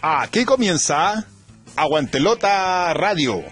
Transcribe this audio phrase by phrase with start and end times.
[0.00, 1.26] Aquí comienza
[1.74, 3.42] Aguantelota Radio,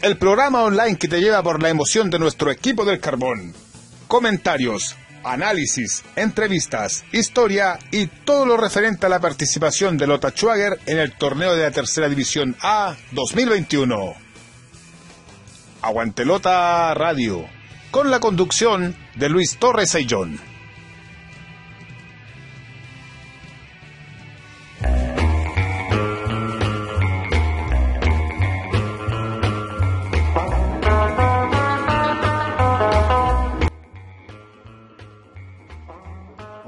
[0.00, 3.52] el programa online que te lleva por la emoción de nuestro equipo del carbón.
[4.08, 10.98] Comentarios, análisis, entrevistas, historia y todo lo referente a la participación de Lota Schwager en
[10.98, 14.14] el torneo de la Tercera División A 2021.
[15.82, 17.44] Aguantelota Radio,
[17.90, 20.49] con la conducción de Luis Torres Ayllón.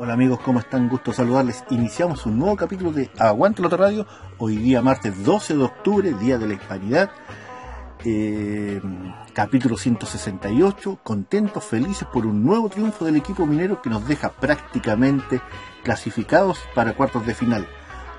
[0.03, 0.89] Hola amigos, ¿cómo están?
[0.89, 1.63] Gusto saludarles.
[1.71, 4.05] Iniciamos un nuevo capítulo de Aguante Lota Radio.
[4.37, 7.13] Hoy día martes 12 de octubre, Día de la Hispanidad.
[8.05, 8.81] Eh,
[9.33, 10.99] capítulo 168.
[11.05, 15.41] Contentos, felices por un nuevo triunfo del equipo minero que nos deja prácticamente
[15.85, 17.69] clasificados para cuartos de final.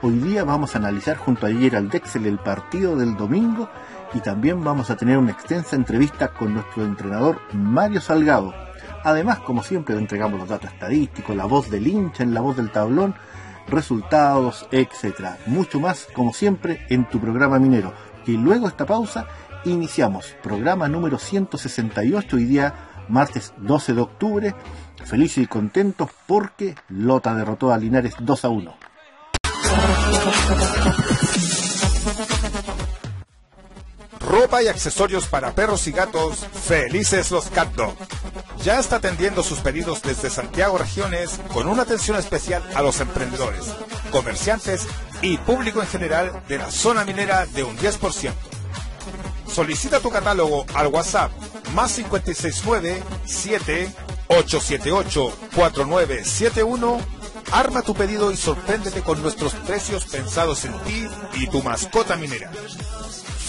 [0.02, 3.68] Hoy día vamos a analizar junto a Gerald Dexel el partido del domingo
[4.14, 8.54] y también vamos a tener una extensa entrevista con nuestro entrenador Mario Salgado
[9.04, 12.72] Además, como siempre, entregamos los datos estadísticos, la voz del hincha en la voz del
[12.72, 13.16] tablón,
[13.68, 15.38] resultados, etcétera.
[15.46, 17.94] Mucho más, como siempre, en tu programa minero.
[18.26, 19.28] Y luego esta pausa,
[19.66, 22.74] iniciamos programa número 168, hoy día
[23.10, 24.56] martes 12 de octubre.
[25.04, 28.76] Felices y contentos porque Lota derrotó a Linares 2 a 1.
[34.34, 37.96] Ropa y accesorios para perros y gatos, felices los Cat Dog.
[38.64, 43.66] Ya está atendiendo sus pedidos desde Santiago Regiones con una atención especial a los emprendedores,
[44.12, 44.88] comerciantes
[45.22, 48.32] y público en general de la zona minera de un 10%.
[49.48, 51.32] Solicita tu catálogo al WhatsApp
[51.76, 53.94] más 569 7
[54.30, 57.24] 878 4971
[57.54, 62.52] Arma tu pedido y sorpréndete con nuestros precios pensados en ti y tu mascota minera.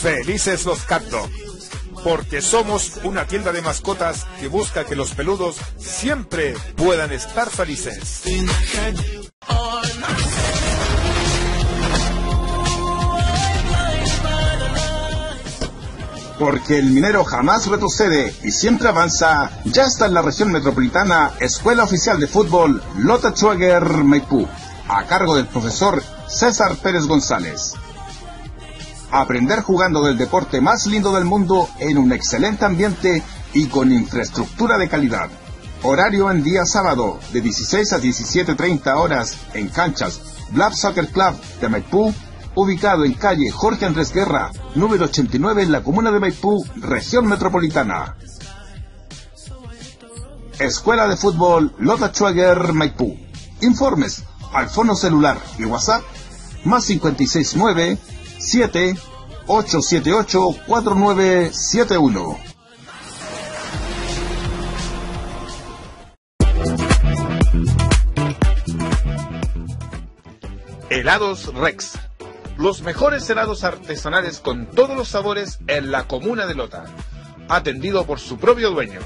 [0.04, 1.02] Felices los Cat
[2.04, 8.22] porque somos una tienda de mascotas que busca que los peludos siempre puedan estar felices.
[16.38, 21.84] Porque el minero jamás retrocede y siempre avanza, ya está en la región metropolitana Escuela
[21.84, 24.46] Oficial de Fútbol Lota Schwager Maipú,
[24.86, 27.72] a cargo del profesor César Pérez González
[29.20, 34.76] aprender jugando del deporte más lindo del mundo en un excelente ambiente y con infraestructura
[34.76, 35.30] de calidad.
[35.84, 40.20] Horario en día sábado de 16 a 17.30 horas en canchas
[40.50, 42.12] Blab Soccer Club de Maipú,
[42.56, 48.16] ubicado en calle Jorge Andrés Guerra, número 89 en la comuna de Maipú, región metropolitana.
[50.58, 53.16] Escuela de Fútbol Lota Schwager Maipú.
[53.60, 56.02] Informes al fono celular y WhatsApp
[56.64, 57.98] más 569
[58.44, 58.94] 7
[59.46, 62.38] 878 4971.
[70.90, 71.98] Helados Rex.
[72.58, 76.84] Los mejores helados artesanales con todos los sabores en la comuna de Lota.
[77.48, 79.00] Atendido por su propio dueño.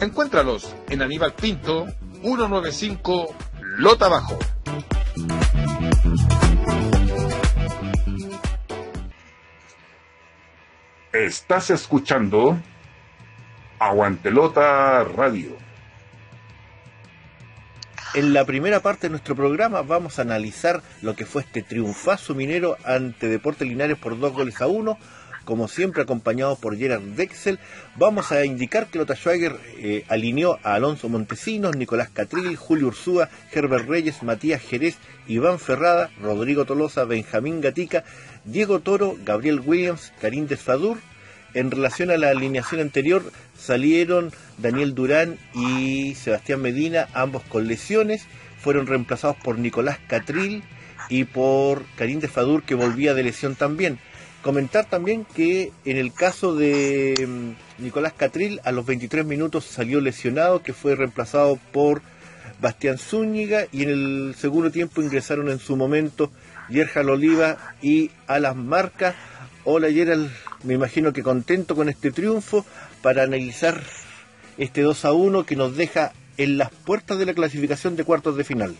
[0.00, 1.86] Encuéntralos en Aníbal Pinto,
[2.22, 3.34] 195
[3.76, 4.38] Lota Bajo.
[11.12, 12.56] Estás escuchando
[13.80, 15.56] Aguantelota Radio.
[18.14, 22.36] En la primera parte de nuestro programa vamos a analizar lo que fue este triunfazo
[22.36, 24.98] minero ante Deportes Linares por dos goles a uno.
[25.44, 27.58] Como siempre, acompañado por Gerard Dexel,
[27.96, 33.30] vamos a indicar que Lota Schwager eh, alineó a Alonso Montesinos, Nicolás Catril, Julio Ursúa,
[33.52, 34.96] Herbert Reyes, Matías Jerez,
[35.26, 38.04] Iván Ferrada, Rodrigo Tolosa, Benjamín Gatica,
[38.44, 40.98] Diego Toro, Gabriel Williams, Karim Desfadur.
[41.52, 48.26] En relación a la alineación anterior, salieron Daniel Durán y Sebastián Medina, ambos con lesiones.
[48.60, 50.62] Fueron reemplazados por Nicolás Catril
[51.08, 53.98] y por Karim Desfadur, que volvía de lesión también.
[54.42, 60.00] Comentar también que en el caso de mm, Nicolás Catril, a los 23 minutos salió
[60.00, 62.00] lesionado, que fue reemplazado por
[62.58, 66.30] Bastián Zúñiga, y en el segundo tiempo ingresaron en su momento
[66.70, 69.14] Yerjal Oliva y Alas Marca.
[69.64, 70.30] Hola Gerald,
[70.62, 72.64] me imagino que contento con este triunfo
[73.02, 73.82] para analizar
[74.56, 78.38] este 2 a 1 que nos deja en las puertas de la clasificación de cuartos
[78.38, 78.74] de final.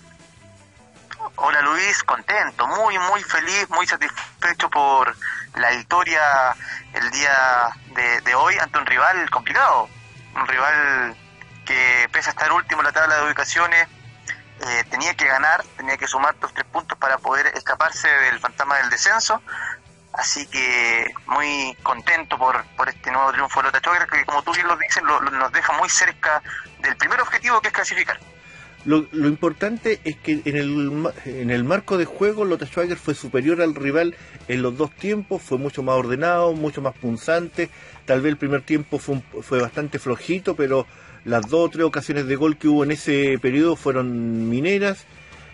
[2.05, 5.17] Contento, muy muy feliz, muy satisfecho por
[5.55, 6.21] la victoria
[6.93, 7.71] el día
[8.23, 9.89] de, hoy ante un rival complicado,
[10.35, 11.17] un rival
[11.65, 13.89] que pese a estar último en la tabla de ubicaciones,
[14.61, 18.77] eh, tenía que ganar, tenía que sumar los tres puntos para poder escaparse del fantasma
[18.77, 19.41] del descenso.
[20.13, 24.53] Así que muy contento por, por este nuevo triunfo de Lota Choker, que como tú
[24.53, 26.43] bien lo dices, nos deja muy cerca
[26.81, 28.21] del primer objetivo que es clasificar.
[28.85, 33.61] Lo, importante es que en el, en el marco de juego Lota Schwager fue superior
[33.61, 34.15] al rival
[34.49, 37.69] en los dos tiempos, fue mucho más ordenado, mucho más punzante.
[38.07, 40.87] Tal vez el primer tiempo fue, fue bastante flojito, pero
[41.25, 45.05] las dos o tres ocasiones de gol que hubo en ese periodo fueron mineras.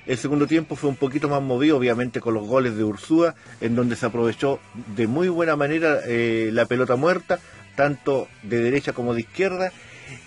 [0.06, 3.74] El segundo tiempo fue un poquito más movido, obviamente con los goles de Ursúa, en
[3.74, 4.60] donde se aprovechó
[4.94, 7.40] de muy buena manera eh, la pelota muerta,
[7.74, 9.72] tanto de derecha como de izquierda.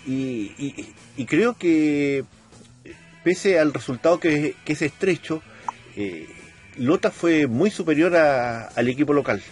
[0.06, 2.24] Y, creo que,
[3.22, 5.42] pese al resultado que, es estrecho,
[5.96, 6.28] eh,
[6.76, 9.42] Lota fue muy superior al equipo local.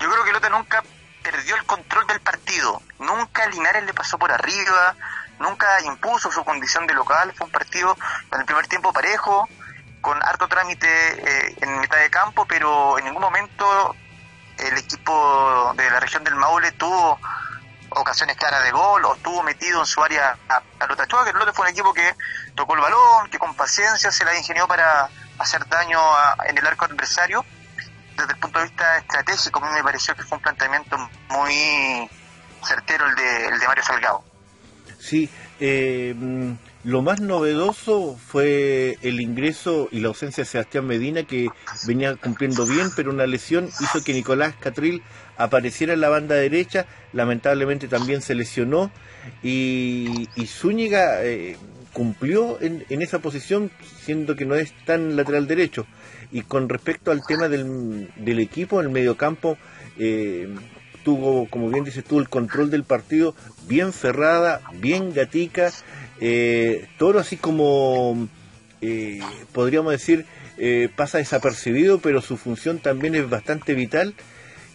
[0.00, 0.82] Yo creo que Lota nunca
[1.22, 2.82] perdió el control del partido.
[2.98, 4.94] Nunca Linares le pasó por arriba,
[5.38, 7.32] nunca impuso su condición de local.
[7.36, 7.96] Fue un partido
[8.32, 9.48] en el primer tiempo parejo,
[10.00, 13.96] con harto trámite eh, en mitad de campo, pero en ningún momento
[14.58, 17.18] el equipo de la región del Maule tuvo
[17.96, 21.36] ocasiones claras de gol o estuvo metido en su área a, a Lota que el
[21.36, 22.14] Lota fue un equipo que
[22.54, 25.08] tocó el balón, que con paciencia se la ingenió para
[25.38, 26.00] hacer daño
[26.46, 27.44] en el arco adversario
[28.16, 30.96] desde el punto de vista estratégico, a mí me pareció que fue un planteamiento
[31.28, 32.08] muy
[32.66, 34.24] certero el de, el de Mario Salgado.
[34.98, 35.30] Sí,
[35.64, 36.12] eh,
[36.82, 41.50] lo más novedoso fue el ingreso y la ausencia de Sebastián Medina, que
[41.86, 45.02] venía cumpliendo bien, pero una lesión hizo que Nicolás Catril
[45.36, 48.90] apareciera en la banda derecha, lamentablemente también se lesionó,
[49.44, 51.56] y, Zúñiga eh,
[51.92, 53.70] cumplió en, en, esa posición,
[54.00, 55.86] siendo que no es tan lateral derecho.
[56.32, 59.56] Y con respecto al tema del, del equipo, el mediocampo
[59.96, 60.48] eh,
[61.02, 63.34] tuvo, como bien dices tú, el control del partido
[63.68, 65.70] bien cerrada, bien gatica,
[66.20, 68.28] eh, todo así como
[68.80, 69.20] eh,
[69.52, 70.26] podríamos decir
[70.58, 74.14] eh, pasa desapercibido, pero su función también es bastante vital.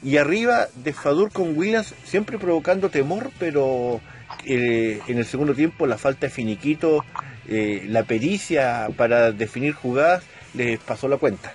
[0.03, 3.99] Y arriba de Fadur con Williams, siempre provocando temor, pero
[4.45, 7.03] en el segundo tiempo la falta de finiquito,
[7.47, 11.53] la pericia para definir jugadas les pasó la cuenta.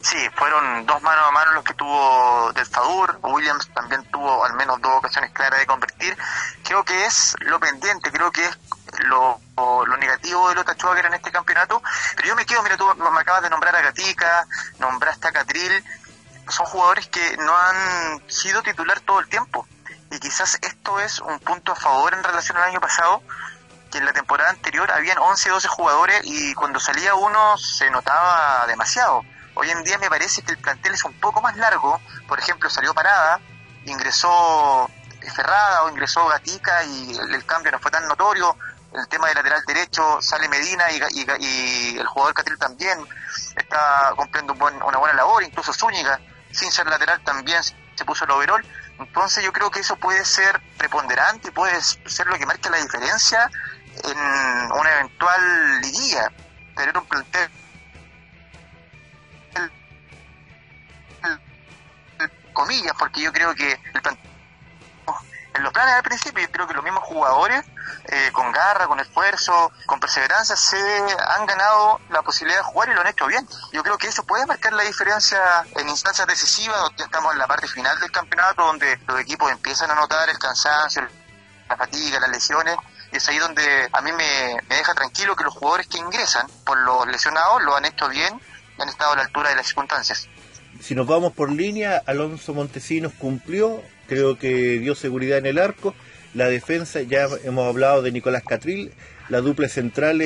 [0.00, 3.18] Sí, fueron dos manos a mano los que tuvo Del Fadur.
[3.22, 6.16] Williams también tuvo al menos dos ocasiones claras de convertir.
[6.62, 8.58] Creo que es lo pendiente, creo que es
[9.06, 11.82] lo, lo negativo de Lota Schwager en este campeonato.
[12.14, 14.46] Pero yo me quedo, mira, tú me acabas de nombrar a Gatica,
[14.78, 15.84] nombraste a Catril.
[16.48, 19.66] Son jugadores que no han sido titular todo el tiempo.
[20.12, 23.20] Y quizás esto es un punto a favor en relación al año pasado,
[23.90, 28.64] que en la temporada anterior habían 11, 12 jugadores y cuando salía uno se notaba
[28.68, 29.24] demasiado.
[29.60, 32.70] Hoy en día me parece que el plantel es un poco más largo, por ejemplo
[32.70, 33.40] salió Parada,
[33.86, 34.88] ingresó
[35.34, 38.56] Ferrada o ingresó Gatica y el, cambio no fue tan notorio,
[38.94, 43.00] el tema de lateral derecho sale Medina y, el jugador Catil también
[43.56, 46.20] está cumpliendo una buena labor, incluso Zúñiga,
[46.52, 48.64] sin ser lateral también se puso el overall.
[49.00, 52.76] Entonces yo creo que eso puede ser preponderante y puede ser lo que marque la
[52.76, 53.50] diferencia
[54.04, 54.18] en
[54.70, 56.30] una eventual liguilla,
[56.76, 57.50] tener un plantel
[62.58, 64.02] comillas, porque yo creo que el
[65.54, 67.64] en los planes al principio, yo creo que los mismos jugadores,
[68.04, 70.78] eh, con garra, con esfuerzo, con perseverancia, se
[71.36, 73.48] han ganado la posibilidad de jugar y lo han hecho bien.
[73.72, 75.40] Yo creo que eso puede marcar la diferencia
[75.74, 79.90] en instancias decisivas, donde estamos en la parte final del campeonato, donde los equipos empiezan
[79.90, 81.08] a notar el cansancio,
[81.68, 82.76] la fatiga, las lesiones,
[83.10, 86.78] y es ahí donde a mí me, deja tranquilo que los jugadores que ingresan por
[86.78, 88.40] los lesionados lo han hecho bien
[88.76, 90.28] y han estado a la altura de las circunstancias.
[90.80, 95.94] Si nos vamos por línea, Alonso Montesinos cumplió, creo que dio seguridad en el arco.
[96.34, 98.92] La defensa, ya hemos hablado de Nicolás Catril,
[99.28, 100.22] la dupla central,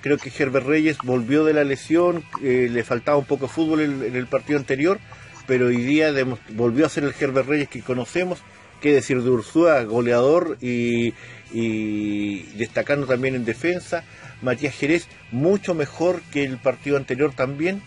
[0.00, 3.80] creo que Herbert Reyes volvió de la lesión, eh, le faltaba un poco de fútbol
[3.80, 4.98] en, el partido anterior,
[5.46, 6.12] pero hoy día
[6.50, 8.40] volvió a ser el Herbert Reyes que conocemos,
[8.80, 11.14] qué decir de Ursúa, goleador y,
[11.52, 14.04] y destacando también en defensa.
[14.40, 17.82] Matías Jerez, mucho mejor que el partido anterior también.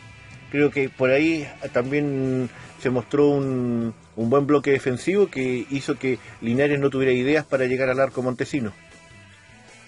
[0.51, 2.49] Creo que por ahí también
[2.81, 7.65] se mostró un, un buen bloque defensivo que hizo que Linares no tuviera ideas para
[7.65, 8.73] llegar al arco montesino.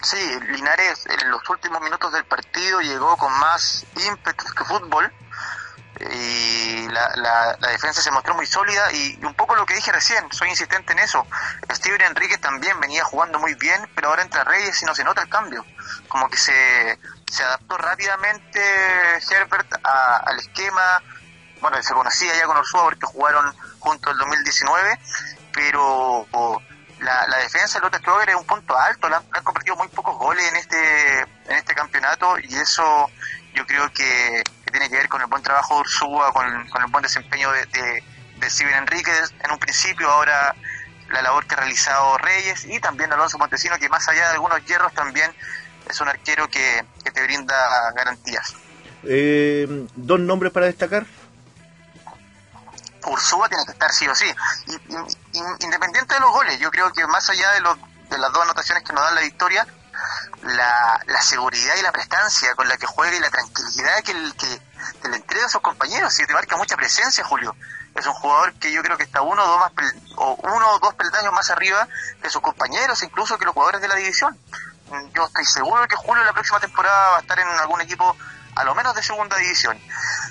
[0.02, 0.16] Sí,
[0.52, 5.12] Linares en los últimos minutos del partido llegó con más ímpetu que fútbol
[6.00, 10.30] y la, la, defensa se mostró muy sólida y, un poco lo que dije recién,
[10.30, 11.26] soy insistente en eso.
[11.70, 15.22] Steven Enrique también venía jugando muy bien, pero ahora entra Reyes y no se nota
[15.22, 15.64] el cambio.
[16.08, 16.98] Como que se,
[17.30, 18.60] se adaptó rápidamente
[19.30, 21.02] Herbert al esquema.
[21.60, 25.00] Bueno, se conocía ya con Orsúa porque jugaron juntos el 2019,
[25.52, 26.26] pero
[27.00, 30.44] la, defensa de Lota Schwager es un punto alto, le han, convertido muy pocos goles
[30.48, 33.10] en este, en este campeonato y eso
[33.58, 37.02] yo creo que, tiene que ver con el buen trabajo de Ursúa, con, el buen
[37.02, 38.02] desempeño de, de,
[38.40, 40.54] de Enríquez en un principio, ahora
[41.10, 44.64] la labor que ha realizado Reyes y también Alonso Montesino, que más allá de algunos
[44.64, 45.32] hierros también
[45.88, 47.56] es un arquero que, te brinda
[47.96, 48.54] garantías.
[49.04, 51.06] Eh, ¿Dos nombres para destacar?
[53.06, 54.26] Ursúa tiene que estar sí o sí.
[55.62, 57.60] independiente de los goles, yo creo que más allá de,
[58.10, 59.66] de las dos anotaciones que nos dan la victoria,
[60.42, 65.46] la, seguridad y la prestancia con la que juega y la tranquilidad que, le entrega
[65.46, 67.54] a sus compañeros, y te marca mucha presencia, Julio.
[67.94, 69.72] Es un jugador que yo creo que está uno o dos, más
[70.16, 71.88] o uno o dos peldaños más arriba
[72.22, 74.38] que sus compañeros, incluso que los jugadores de la división.
[75.14, 78.16] Yo estoy seguro de que Julio la próxima temporada va a estar en algún equipo
[78.54, 79.78] a lo menos de segunda división.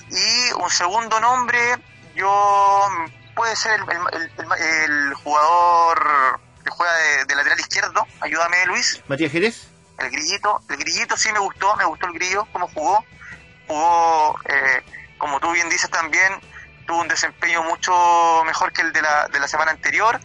[0.10, 1.78] Y un segundo nombre,
[2.16, 2.88] yo
[3.36, 6.94] puede ser el, jugador que juega
[7.26, 8.08] de, lateral izquierdo.
[8.20, 9.02] Ayúdame, Luis.
[9.08, 9.68] Matías Jerez.
[9.98, 10.62] El grillito.
[10.70, 13.04] El grillito sí me gustó, me gustó el grillo, cómo jugó.
[13.68, 14.84] Jugó, eh,
[15.18, 16.34] como tú bien dices también,
[16.86, 17.94] tuvo un desempeño mucho
[18.46, 20.20] mejor que el de la, de la semana anterior.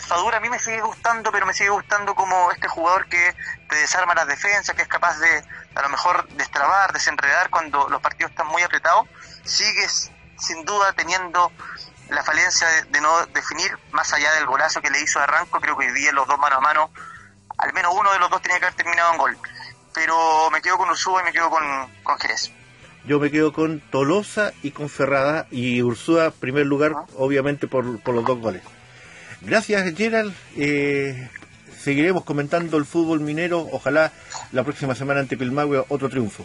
[0.00, 3.34] Fadura a mí me sigue gustando, pero me sigue gustando como este jugador que
[3.68, 5.44] te desarma las defensas, que es capaz de
[5.74, 9.06] a lo mejor destrabar, desenredar cuando los partidos están muy apretados.
[9.44, 11.50] Sigues sin duda teniendo
[12.08, 15.76] la falencia de, no definir más allá del golazo que le hizo a Arranco, creo
[15.76, 16.90] que hoy día los dos mano a mano,
[17.58, 19.38] al menos uno de los dos tenía que haber terminado en gol.
[19.94, 21.64] Pero me quedo con Ursúa y me quedo con,
[22.02, 22.52] con Jerez.
[23.06, 28.14] Yo me quedo con Tolosa y con Ferrada y Ursúa primer lugar, obviamente por, por,
[28.14, 28.62] los dos goles.
[29.42, 31.30] Gracias Gerald, eh,
[31.78, 34.12] seguiremos comentando el fútbol minero, ojalá
[34.52, 36.44] la próxima semana ante Pilmahue otro triunfo.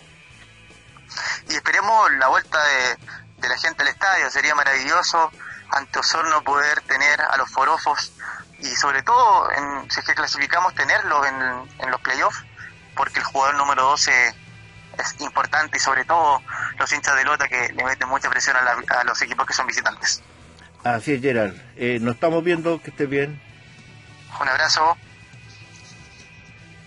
[1.49, 2.97] Y esperemos la vuelta de,
[3.41, 4.29] de la gente al estadio.
[4.29, 5.31] Sería maravilloso
[5.71, 8.11] ante Osorno poder tener a los forofos
[8.59, 12.43] y sobre todo, en, si es que clasificamos, tenerlos en, los playoffs,
[12.95, 14.11] porque el jugador número 12
[14.99, 16.41] es importante y sobre todo
[16.77, 20.21] los hinchas de Lota que le meten mucha presión a, los equipos que son visitantes.
[20.83, 21.59] Así es, Gerald.
[21.75, 23.41] Eh, nos estamos viendo, que esté bien.
[24.39, 24.95] Un abrazo.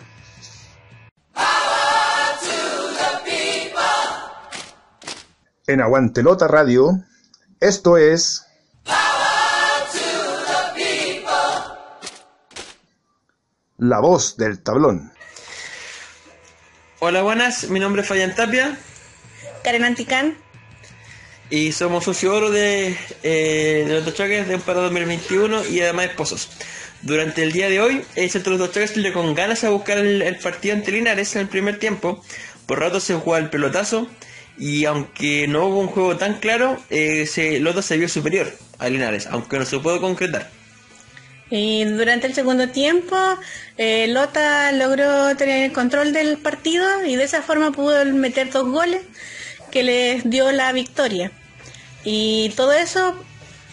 [5.68, 7.04] En Aguantelota Radio,
[7.60, 8.46] esto es...
[13.78, 15.12] La voz del tablón.
[17.00, 17.68] Hola, buenas.
[17.70, 18.78] Mi nombre es Fabián Tapia.
[19.64, 20.38] Karen Anticán.
[21.50, 25.82] Y somos socio oro de, eh, de los dos choques de un para 2021 y
[25.82, 26.50] además esposos.
[27.02, 29.70] Durante el día de hoy, el centro de los dos choques le con ganas a
[29.70, 32.24] buscar el, partido ante Linares en el primer tiempo.
[32.66, 34.08] Por rato se jugó el pelotazo
[34.58, 38.88] y aunque no hubo un juego tan claro, eh, se, Lota se vio superior a
[38.88, 40.50] Linares, aunque no se pudo concretar.
[41.50, 43.18] Y durante el segundo tiempo,
[43.78, 48.70] eh, Lota logró tener el control del partido y de esa forma pudo meter dos
[48.70, 49.02] goles
[49.72, 51.32] que les dio la victoria.
[52.04, 53.16] Y todo eso,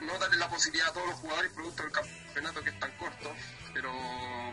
[0.02, 3.32] no darle la posibilidad a todos los jugadores producto del campeonato que es tan corto
[3.74, 3.92] pero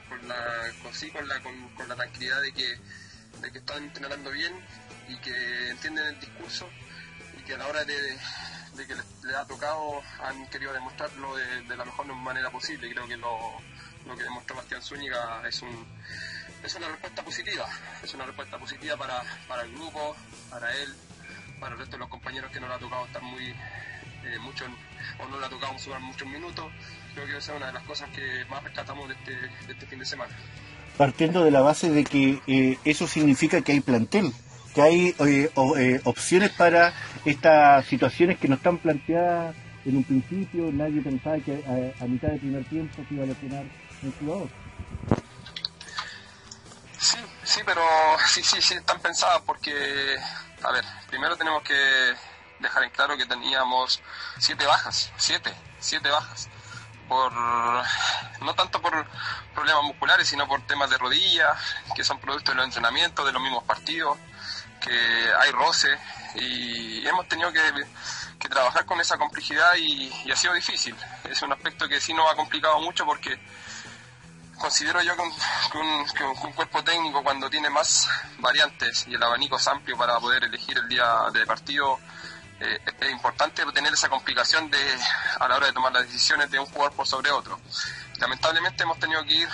[0.09, 2.79] con la con, sí con la con, la tranquilidad de que
[3.41, 4.53] de que están entrenando bien
[5.09, 6.69] y que entienden el discurso
[7.39, 8.19] y que a la hora de,
[8.75, 12.91] de que les, ha tocado han querido demostrarlo de, la mejor manera posible.
[12.91, 13.39] Creo que lo,
[14.07, 15.87] lo que demostró Bastián Zúñiga es un
[16.63, 17.69] es una respuesta positiva,
[18.03, 20.17] es una respuesta positiva para, para el grupo,
[20.51, 20.95] para él,
[21.61, 23.55] para el resto de los compañeros que no le ha tocado estar muy
[24.35, 24.65] eh, mucho
[25.19, 26.67] o no le ha tocado sumar muchos minutos.
[27.15, 29.87] Creo que esa es una de las cosas que más rescatamos de este, de este
[29.87, 30.33] fin de semana.
[30.97, 34.33] Partiendo de la base de que eh, eso significa que hay plantel,
[34.75, 36.93] que hay eh, eh, opciones para
[37.25, 39.55] estas situaciones que no están planteadas
[39.85, 41.65] en un principio, nadie pensaba que
[42.01, 43.65] a, mitad del primer tiempo se iba a lesionar
[44.03, 44.49] el jugador.
[46.99, 47.83] Sí, sí, pero
[48.27, 49.73] sí, sí, sí, están pensadas porque,
[50.63, 51.75] a ver, primero tenemos que
[52.61, 54.01] dejar en claro que teníamos
[54.39, 56.49] siete bajas, siete, siete bajas.
[57.09, 59.07] Por, no tanto por
[59.55, 61.59] problemas musculares, sino por temas de rodillas,
[61.95, 64.19] que son producto de los entrenamientos, de los mismos partidos,
[64.81, 65.99] que hay roce
[66.35, 67.61] y hemos tenido que,
[68.49, 70.97] trabajar con esa complejidad y, ha sido difícil.
[71.25, 73.39] Es un aspecto que sí nos ha complicado mucho porque
[74.59, 79.99] considero yo que un, cuerpo técnico cuando tiene más variantes y el abanico es amplio
[79.99, 82.01] para poder elegir el día de partido,
[82.61, 84.79] eh, es importante tener esa complicación de
[85.39, 87.61] a la hora de tomar las decisiones de un jugador por sobre otro.
[88.19, 89.49] Lamentablemente hemos tenido que ir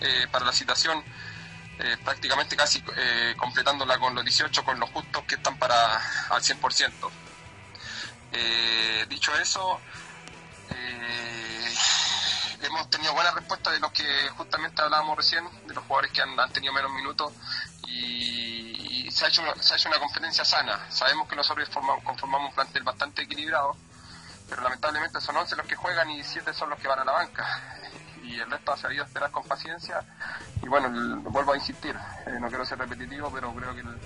[0.00, 1.04] eh, para la situación
[1.78, 2.82] eh, prácticamente casi
[3.36, 5.96] completándola con los 18, con los justos que están para
[6.28, 7.10] al 100%.
[9.08, 9.80] dicho eso,
[12.62, 16.52] hemos tenido buena respuesta de los que justamente hablábamos recién, de los jugadores que han,
[16.52, 17.32] tenido menos minutos
[17.86, 18.39] y,
[19.10, 20.90] se, ha hecho se ha hecho una competencia sana.
[20.90, 21.68] Sabemos que nosotros
[22.04, 23.76] conformamos un plantel bastante equilibrado,
[24.48, 27.12] pero lamentablemente son 11 los que juegan y 7 son los que van a la
[27.12, 27.46] banca.
[28.22, 30.04] Y el resto ha sabido esperar con paciencia.
[30.62, 30.90] Y bueno,
[31.30, 31.96] vuelvo a insistir,
[32.26, 33.98] eh, no quiero ser repetitivo, pero creo que el,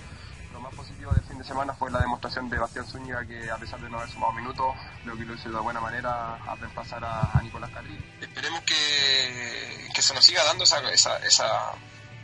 [0.61, 3.81] más positivo del fin de semana fue la demostración de Bastián Zúñiga que a pesar
[3.81, 7.41] de no haber sumado minutos, creo que lo hizo de buena manera a reemplazar a,
[7.43, 8.03] Nicolás Carril.
[8.21, 11.73] Esperemos que, que, se nos siga dando esa, esa, esa,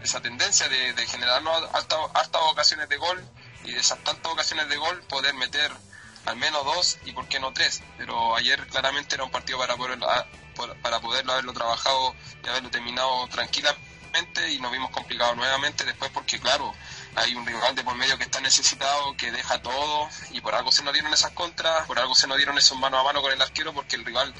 [0.02, 3.22] esa tendencia de, de generarnos hartas ocasiones de gol
[3.64, 5.70] y de esas tantas ocasiones de gol poder meter
[6.26, 7.82] al menos dos y por qué no tres.
[7.98, 9.98] Pero ayer claramente era un partido para poder,
[10.82, 13.90] para poderlo haberlo trabajado y haberlo terminado tranquilamente
[14.50, 16.74] y nos vimos complicados nuevamente después porque claro,
[17.14, 20.72] hay un rival de por medio que está necesitado, que deja todo, y por algo
[20.72, 23.32] se nos dieron esas contras, por algo se nos dieron esos mano a mano con
[23.32, 24.34] el arquero, porque el rival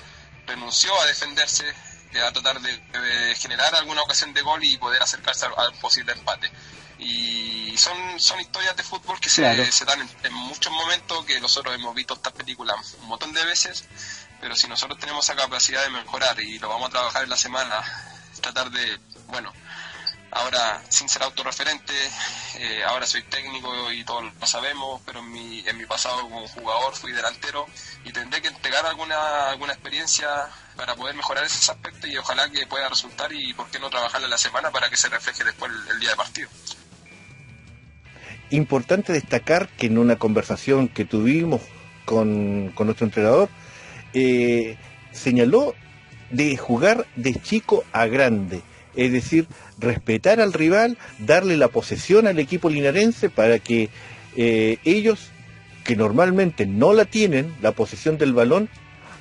[0.47, 1.73] renunció a defenderse,
[2.19, 6.51] a tratar de, generar alguna ocasión de gol y poder acercarse al, posible empate.
[6.99, 11.95] Y son, son historias de fútbol que se, dan en, muchos momentos, que nosotros hemos
[11.95, 13.85] visto esta película un montón de veces,
[14.41, 17.37] pero si nosotros tenemos esa capacidad de mejorar y lo vamos a trabajar en la
[17.37, 17.83] semana,
[18.41, 19.53] tratar de, bueno,
[20.33, 21.93] Ahora, sin ser autorreferente,
[22.59, 26.47] eh, ahora soy técnico y todos lo sabemos, pero en mi, en mi pasado como
[26.47, 27.67] jugador fui delantero
[28.05, 30.29] y tendré que entregar alguna, alguna experiencia
[30.77, 34.29] para poder mejorar ese aspecto y ojalá que pueda resultar y por qué no trabajarla
[34.29, 36.49] la semana para que se refleje después el, día de partido.
[38.51, 41.61] Importante destacar que en una conversación que tuvimos
[42.05, 43.49] con, nuestro entrenador,
[44.15, 44.79] eh,
[45.13, 45.75] señaló
[46.31, 48.63] de jugar de chico a grande
[48.97, 49.47] es decir,
[49.79, 53.89] respetar al rival, darle la posesión al equipo linarense para que
[54.37, 55.31] eh, ellos,
[55.85, 58.69] que normalmente no la tienen, la posesión del balón,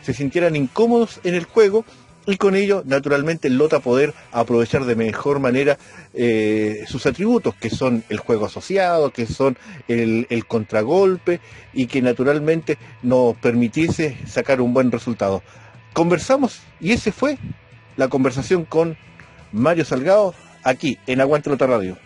[0.03, 1.86] se sintieran incómodos en el juego
[2.25, 5.79] y con ello, naturalmente, Lota poder aprovechar de mejor manera
[6.13, 11.39] eh, sus atributos, que son el juego asociado, que son el, el, contragolpe
[11.73, 15.41] y que naturalmente nos permitiese sacar un buen resultado.
[15.93, 17.39] Conversamos y ese fue
[17.97, 18.95] la conversación con
[19.51, 21.97] Mario Salgado, aquí en Aguante Radio.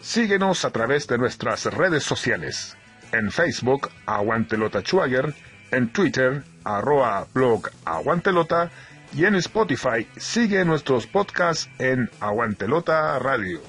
[0.00, 2.76] Síguenos a través de nuestras redes sociales.
[3.12, 5.34] En Facebook, Aguantelota Schwager,
[5.70, 8.70] en Twitter, arroba blog Aguantelota
[9.14, 13.60] y en Spotify sigue nuestros podcasts en Aguantelota Radio.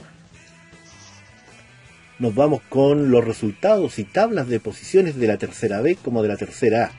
[2.19, 6.29] Nos vamos con los resultados y tablas de posiciones de la tercera B como de
[6.29, 6.91] la tercera A.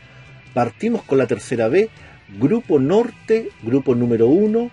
[0.55, 1.91] Partimos con la tercera B
[2.37, 4.71] Grupo Norte, grupo número 1,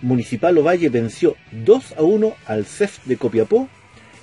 [0.00, 3.68] Municipal Ovalle venció 2 a 1 al CEF de Copiapó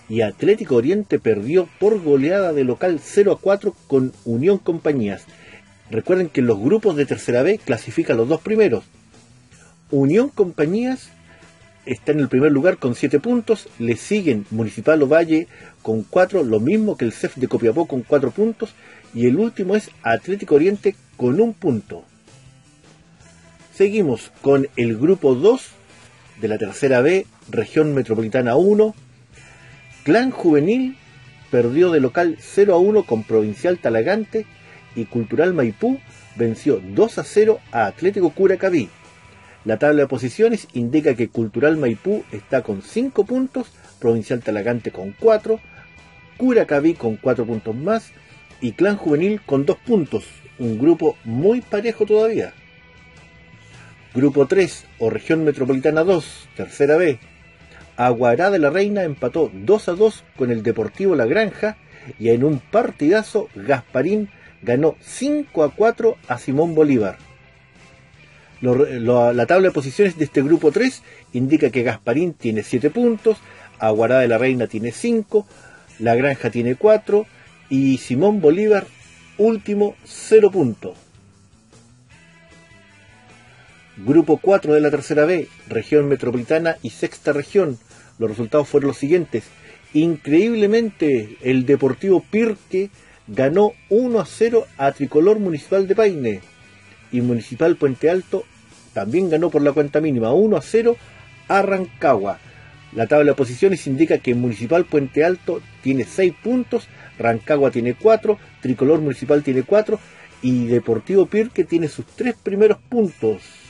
[0.09, 5.25] y Atlético Oriente perdió por goleada de local 0 a 4 con Unión Compañías.
[5.91, 8.85] Recuerden que los grupos de tercera B clasifican los dos primeros.
[9.91, 11.09] Unión Compañías
[11.85, 15.47] está en el primer lugar con 7 puntos, le siguen Municipal Ovalle
[15.83, 18.73] con 4, lo mismo que el CEF de Copiapó con 4 puntos,
[19.13, 22.03] y el último es Atlético Oriente con un punto.
[23.77, 25.61] Seguimos con el grupo 2,
[26.41, 28.95] de la tercera B, región metropolitana 1.
[30.03, 30.97] Clan Juvenil
[31.51, 34.47] perdió de local 0 a 1 con Provincial Talagante
[34.95, 35.99] y Cultural Maipú
[36.35, 38.89] venció 2 a 0 a Atlético Curacaví.
[39.63, 43.67] La tabla de posiciones indica que Cultural Maipú está con 5 puntos,
[43.99, 45.59] Provincial Talagante con 4,
[46.37, 48.09] Curacaví con 4 puntos más
[48.59, 50.23] y Clan Juvenil con 2 puntos,
[50.57, 52.55] un grupo muy parejo todavía.
[54.17, 57.19] Grupo 3 o Región Metropolitana 2, tercera B.
[57.97, 61.77] Aguará de la Reina empató 2 a 2 con el Deportivo La Granja
[62.17, 64.31] y en un partidazo Gasparín
[64.63, 67.19] ganó 5 a 4 a Simón Bolívar
[68.59, 71.03] la tabla de posiciones de este grupo 3
[71.33, 73.37] indica que Gasparín tiene 7 puntos,
[73.77, 75.45] Aguará de la Reina tiene 5,
[75.99, 77.27] La Granja tiene 4
[77.69, 78.87] y Simón Bolívar
[79.37, 81.06] último 0 puntos.
[84.05, 87.79] Grupo 4 de la tercera B, región metropolitana y sexta región.
[88.19, 89.45] Los resultados fueron los siguientes.
[89.91, 92.91] Increíblemente, el Deportivo Pirque
[93.27, 96.41] ganó 1 a 0 a Tricolor Municipal de Paine
[97.11, 98.43] y Municipal Puente Alto
[98.93, 100.95] también ganó por la cuenta mínima 1 a 0
[101.47, 102.37] a Rancagua.
[102.93, 108.37] La tabla de posiciones indica que Municipal Puente Alto tiene 6 puntos, Rancagua tiene 4,
[108.61, 109.99] Tricolor Municipal tiene 4
[110.43, 113.66] y Deportivo Pirque tiene sus 3 primeros puntos.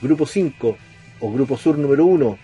[0.00, 0.76] Grupo 5
[1.18, 2.38] o Grupo Sur número 1.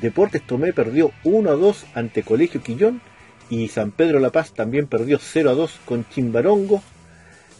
[0.00, 3.02] Deportes Tomé perdió 1 a 2 ante Colegio Quillón
[3.50, 6.82] y San Pedro La Paz también perdió 0 a 2 con Chimbarongo.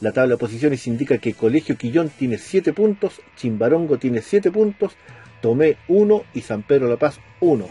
[0.00, 4.96] La tabla de posiciones indica que Colegio Quillón tiene 7 puntos, Chimbarongo tiene 7 puntos,
[5.42, 7.68] Tomé 1 y San Pedro La Paz 1.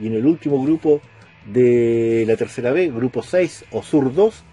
[0.00, 1.02] Y en el último grupo
[1.44, 4.44] de la tercera B, grupo 6 o Sur 2,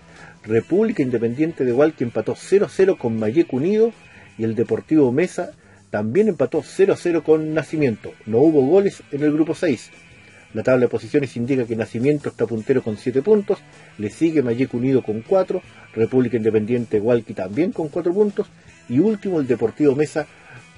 [0.44, 3.94] República Independiente de Hualque empató 0 a 0 con Mayeco Unido
[4.41, 5.51] y el Deportivo Mesa
[5.91, 8.12] también empató 0 a 0 con Nacimiento.
[8.25, 9.91] No hubo goles en el grupo 6.
[10.56, 13.60] La tabla de posiciones indica que Nacimiento está puntero con 7 puntos,
[13.99, 15.62] le sigue Mayeco Unido con 4,
[15.93, 18.47] República Independiente Hualqui también con 4 puntos
[18.89, 20.25] y último el Deportivo Mesa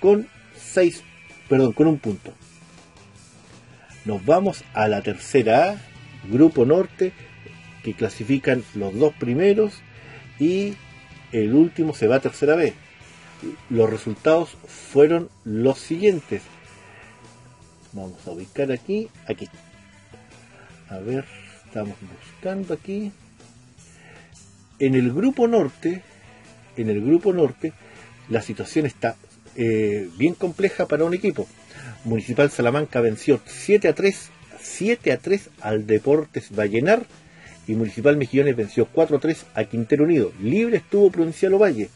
[0.01, 1.01] con 6,
[1.47, 2.33] perdón, con un punto.
[4.03, 5.81] Nos vamos a la tercera A,
[6.29, 7.13] Grupo Norte,
[7.81, 9.81] que clasifican los dos primeros
[10.37, 10.73] y
[11.31, 12.73] el último se va a tercera B.
[13.69, 16.41] Los resultados fueron los siguientes.
[17.91, 19.47] Vamos a ubicar aquí, aquí.
[20.89, 21.25] A ver,
[21.65, 23.11] estamos buscando aquí.
[24.79, 26.01] En el grupo norte,
[26.75, 27.73] en el grupo norte,
[28.29, 29.15] la situación está
[29.55, 31.47] eh, bien compleja para un equipo.
[32.05, 34.29] Municipal Salamanca venció 7 a 3,
[34.59, 37.05] 7 a 3 al Deportes Vallenar
[37.67, 40.31] y Municipal Mejillones venció 4 a 3 a Quintero Unido.
[40.41, 41.89] Libre estuvo Provincial Ovalle.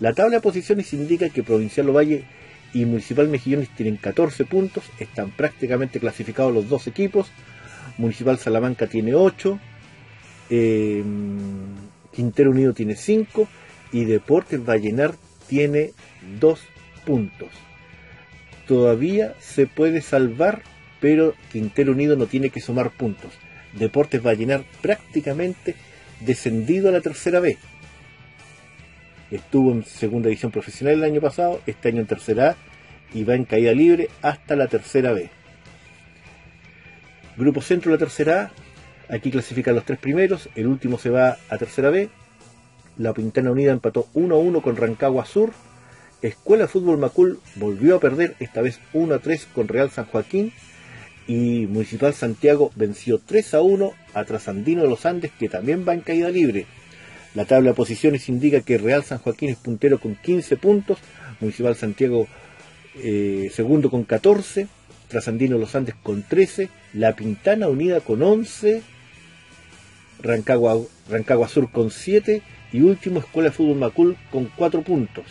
[0.00, 2.24] La tabla de posiciones indica que Provincial Ovalle
[2.72, 7.30] y Municipal Mejillones tienen 14 puntos, están prácticamente clasificados los dos equipos.
[7.96, 9.60] Municipal Salamanca tiene 8,
[10.50, 11.04] em,
[12.12, 13.48] Quintero Unido tiene 5
[13.92, 15.14] y Deportes Vallenar
[15.48, 15.92] tiene
[16.40, 16.60] 2
[17.06, 17.50] puntos.
[18.66, 20.62] Todavía se puede salvar,
[21.00, 23.32] pero Quintero Unido no tiene que sumar puntos.
[23.74, 25.76] Deportes Vallenar prácticamente
[26.20, 27.58] descendido a la tercera vez
[29.34, 32.56] estuvo en segunda división profesional el año pasado, este año en tercera A
[33.12, 35.30] y va en caída libre hasta la tercera B.
[37.36, 38.52] Grupo Centro la tercera
[39.08, 42.08] A, aquí clasifican los tres primeros, el último se va a tercera B.
[42.96, 45.52] La Pintana Unida empató 1 a 1 con Rancagua Sur.
[46.22, 50.52] Escuela Fútbol Macul volvió a perder, esta vez 1 a 3 con Real San Joaquín.
[51.26, 55.94] Y Municipal Santiago venció 3 a 1 a Trasandino de los Andes, que también va
[55.94, 56.66] en caída libre.
[57.34, 60.98] La tabla de posiciones indica que Real San Joaquín es puntero con 15 puntos,
[61.40, 62.28] Municipal Santiago
[62.96, 64.68] eh, segundo con 14,
[65.08, 68.82] Trasandino Los Andes con 13, La Pintana Unida con 11,
[70.22, 70.78] Rancagua,
[71.10, 72.40] Rancagua Sur con 7
[72.72, 75.24] y último Escuela de Fútbol Macul con 4 puntos.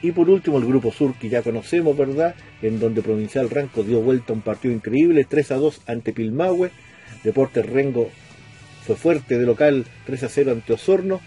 [0.00, 2.34] Y por último el Grupo Sur que ya conocemos, ¿verdad?
[2.62, 6.70] En donde Provincial Ranco dio vuelta a un partido increíble, 3 a 2 ante Pilmahue,
[7.22, 8.10] Deportes Rengo
[8.86, 11.20] fue fuerte de local 3 a 0 ante Osorno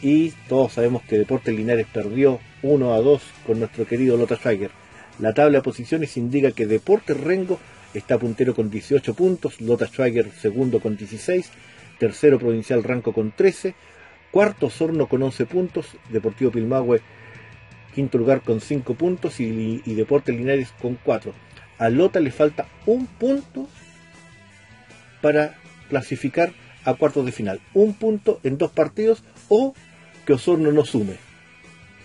[0.00, 4.70] y todos sabemos que Deportes Linares perdió 1 a 2 con nuestro querido Lota Schwager.
[5.18, 7.60] La tabla de posiciones indica que Deportes Rengo
[7.94, 11.50] está puntero con 18 puntos, Lota Schwager segundo con 16,
[11.98, 13.74] tercero Provincial Ranco con 13,
[14.30, 17.00] cuarto Osorno con 11 puntos, Deportivo Pilmahue
[17.94, 21.32] quinto lugar con 5 puntos y, y Deportes Linares con 4.
[21.78, 23.68] A Lota le falta un punto
[25.20, 25.56] para
[25.88, 26.52] clasificar
[26.84, 27.60] a cuartos de final.
[27.74, 29.74] Un punto en dos partidos o
[30.26, 31.16] que Osorno no sume.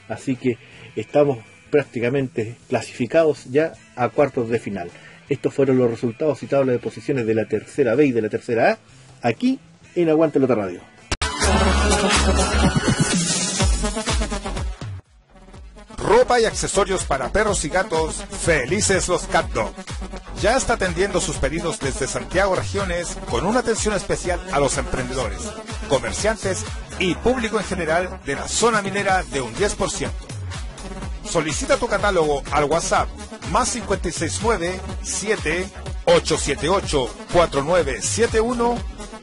[0.07, 0.57] Así que
[0.95, 4.89] estamos prácticamente clasificados ya a cuartos de final.
[5.29, 8.29] Estos fueron los resultados y tabla de posiciones de la tercera B y de la
[8.29, 9.59] tercera A, aquí
[9.95, 10.81] en Aguante Lota Radio.
[15.97, 19.73] Ropa y accesorios para perros y gatos, felices los Cat Dog.
[20.41, 25.41] Ya está atendiendo sus pedidos desde Santiago Regiones con una atención especial a los emprendedores,
[25.89, 26.63] comerciantes
[26.99, 30.09] y público en general de la zona minera de un 10%.
[31.27, 33.09] Solicita tu catálogo al WhatsApp
[33.51, 35.69] más 569 7
[36.05, 38.77] 878 4971.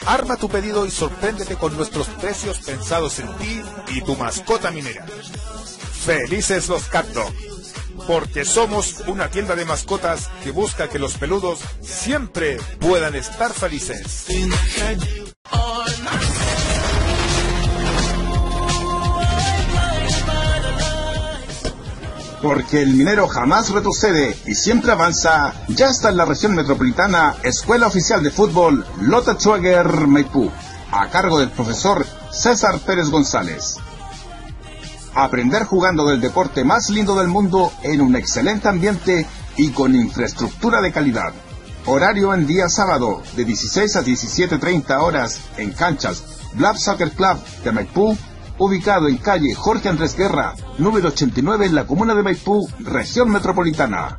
[0.07, 5.07] Arma tu pedido y sorpréndete con nuestros precios pensados en ti y tu mascota minera.
[6.05, 7.33] Felices los Cat Dog,
[8.06, 14.26] porque somos una tienda de mascotas que busca que los peludos siempre puedan estar felices.
[22.42, 27.86] Porque el minero jamás retrocede y siempre avanza, ya está en la región metropolitana Escuela
[27.86, 30.50] Oficial de Fútbol Lota Schwager Maipú,
[30.90, 33.78] a cargo del profesor César Pérez González.
[35.14, 40.81] Aprender jugando del deporte más lindo del mundo en un excelente ambiente y con infraestructura
[40.81, 41.33] de calidad.
[41.87, 46.24] Horario en día sábado de 16 a 17.30 horas en canchas
[46.55, 48.16] Blab Soccer Club de Maipú
[48.59, 54.18] ubicado en calle Jorge Andrés Guerra, número 89 en la comuna de Maipú, región metropolitana.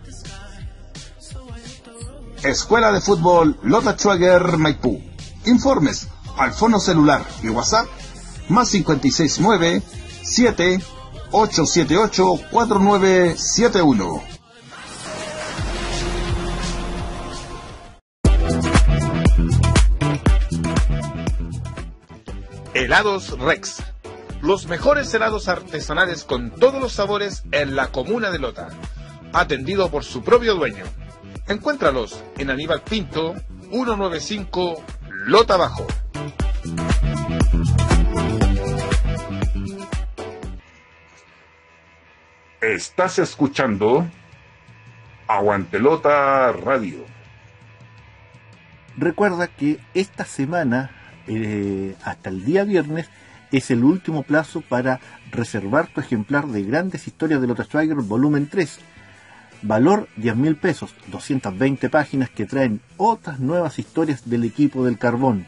[2.44, 5.02] Escuela de Fútbol Lota Schwager Maipú.
[5.46, 7.88] Informes al fono celular y WhatsApp
[8.50, 9.82] más 569
[10.36, 10.82] 7
[11.32, 14.22] 878 4971.
[22.74, 23.82] Helados Rex
[24.42, 28.68] los mejores helados artesanales con todos los sabores en la comuna de Lota,
[29.32, 30.84] atendido por su propio dueño.
[31.48, 33.36] Encuéntralos en Aníbal Pinto,
[33.72, 34.84] 195
[35.28, 35.88] Lota Bajo.
[42.74, 44.08] Estás escuchando
[45.28, 47.06] Aguantelota Radio.
[48.98, 50.90] Recuerda que esta semana,
[51.28, 53.08] eh, hasta el día viernes,
[53.52, 55.00] es el último plazo para
[55.30, 58.80] reservar tu ejemplar de Grandes Historias de Lota Schwager volumen 3.
[59.62, 65.46] Valor 10 mil pesos, 220 páginas que traen otras nuevas historias del equipo del carbón.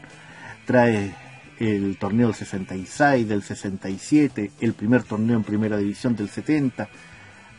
[0.66, 1.16] Trae
[1.58, 6.88] el torneo del 66, del 67, el primer torneo en primera división del 70,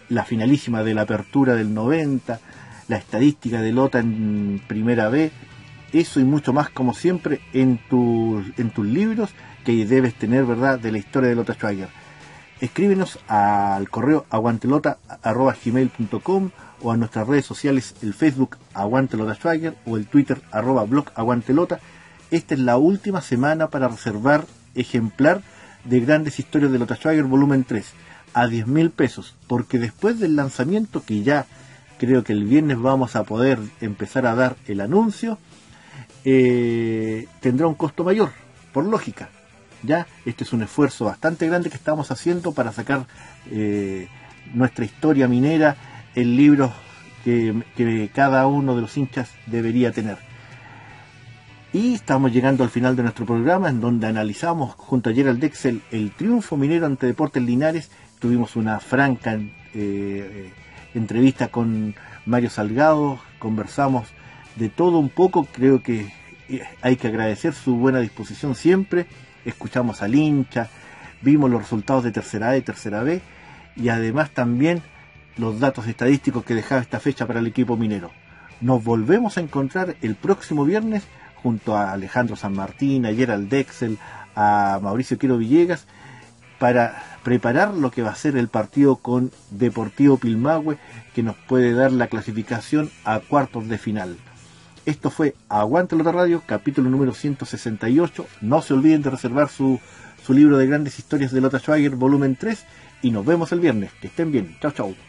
[0.10, 2.40] la finalísima de la apertura del 90,
[2.88, 5.32] la estadística de Lota en primera B,
[5.94, 9.32] eso y mucho más como siempre en, en tus libros
[9.64, 11.90] que debes tener, ¿verdad?, de la historia de Lota Schwager.
[12.62, 16.50] Escríbenos al correo aguantelota.gmail.com
[16.82, 20.42] o a nuestras redes sociales, el Facebook Aguantelota Schwager o el Twitter
[20.88, 21.80] blog Aguantelota.
[22.32, 25.42] Esta es la última semana para reservar ejemplar
[25.84, 27.86] de Grandes Historias de Lota Schwager volumen 3
[28.34, 31.48] a 10 mil pesos, porque después del lanzamiento, que ya
[31.98, 35.40] creo que el viernes vamos a poder empezar a dar el anuncio,
[36.24, 38.32] eh, tendrá un costo mayor,
[38.74, 39.30] por lógica.
[39.84, 40.08] ¿ya?
[40.26, 43.08] Este es un esfuerzo bastante grande que estamos haciendo para sacar
[43.50, 44.08] eh,
[44.54, 45.78] nuestra historia minera
[46.16, 46.72] en libros
[47.24, 50.29] que, cada uno de los hinchas debería tener.
[51.72, 55.82] Y estamos llegando al final de nuestro programa en donde analizamos junto a Gerald Dexel
[55.92, 57.92] el triunfo minero ante Deportes Linares.
[58.18, 59.40] Tuvimos una franca
[59.76, 60.52] eh,
[60.96, 61.94] entrevista con
[62.26, 64.08] Mario Salgado, conversamos
[64.56, 66.12] de todo un poco, creo que
[66.50, 69.06] eh, hay que agradecer su buena disposición siempre
[69.46, 70.70] escuchamos al hincha,
[71.22, 73.22] vimos los resultados de tercera A y tercera B
[73.76, 74.82] y además también
[75.38, 78.12] los datos estadísticos que dejaba esta fecha para el equipo minero.
[78.62, 81.08] Nos volvemos a encontrar el próximo viernes
[81.42, 83.98] junto a Alejandro San Martín, a Gerald Dexel,
[84.36, 85.86] a Mauricio Quiero Villegas,
[86.60, 90.78] para preparar lo que va a ser el partido con Deportivo Pilmahue,
[91.14, 94.18] que nos puede dar la clasificación a cuartos de final.
[94.86, 98.26] Esto fue Aguante la Radio, capítulo número 168.
[98.42, 99.80] No se olviden de reservar su,
[100.26, 102.66] su libro de grandes historias de Lota Schwager, volumen 3.
[103.02, 103.92] Y nos vemos el viernes.
[104.02, 104.58] Que estén bien.
[104.60, 105.09] Chao, chao.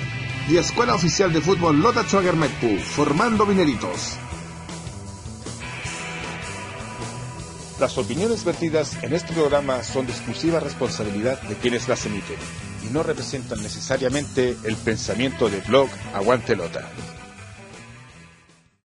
[0.49, 2.05] Y Escuela Oficial de Fútbol Lota
[2.83, 4.17] formando mineritos.
[7.79, 12.37] Las opiniones vertidas en este programa son de exclusiva responsabilidad de quienes las emiten
[12.83, 16.91] y no representan necesariamente el pensamiento de blog Aguante Lota.